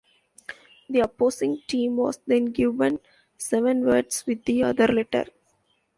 The 0.89 1.01
opposing 1.01 1.61
team 1.67 1.97
was 1.97 2.19
then 2.25 2.45
given 2.45 2.99
seven 3.37 3.85
words 3.85 4.25
with 4.25 4.45
the 4.45 4.63
other 4.63 4.87
letter. 4.87 5.25